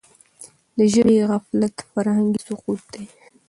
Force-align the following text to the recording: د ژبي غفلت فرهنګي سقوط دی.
د 0.77 0.79
ژبي 0.93 1.17
غفلت 1.29 1.75
فرهنګي 1.91 2.39
سقوط 2.47 2.81
دی. 2.93 3.03